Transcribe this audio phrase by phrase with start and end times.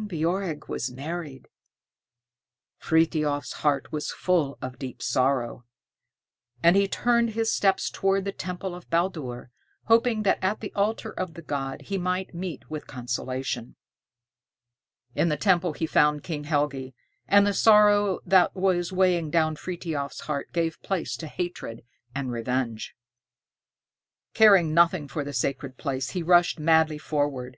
[0.00, 1.48] Ingebjorg was married!
[2.78, 5.64] Frithiof's heart was full of deep sorrow,
[6.62, 9.50] and he turned his steps towards the temple of Baldur,
[9.86, 13.74] hoping that at the altar of the god he might meet with consolation.
[15.16, 16.94] In the temple he found King Helgi,
[17.26, 21.82] and the sorrow that was weighing down Frithiof's heart gave place to hatred
[22.14, 22.94] and revenge.
[24.32, 27.56] Caring nothing for the sacred place, he rushed madly forward.